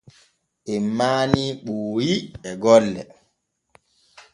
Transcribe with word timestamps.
En 0.73 0.83
manii 0.97 1.49
Ɓooyi 1.65 2.13
e 2.47 2.49
gollo. 2.63 3.01